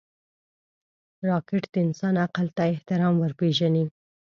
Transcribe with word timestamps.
راکټ 1.27 1.63
د 1.73 1.75
انسان 1.85 2.15
عقل 2.25 2.47
ته 2.55 2.61
احترام 2.73 3.13
ورپېژني 3.17 3.85